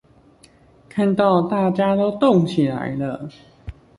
[0.89, 3.29] 看到大家都動起來了